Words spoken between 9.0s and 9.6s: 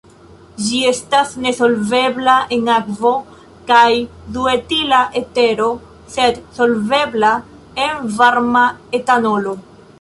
etanolo.